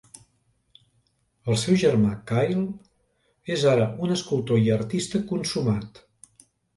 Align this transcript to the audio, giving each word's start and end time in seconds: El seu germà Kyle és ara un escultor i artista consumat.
El 1.51 1.57
seu 1.63 1.75
germà 1.81 2.13
Kyle 2.31 2.63
és 3.57 3.65
ara 3.73 3.85
un 4.07 4.15
escultor 4.15 4.63
i 4.63 4.73
artista 4.77 5.21
consumat. 5.33 6.01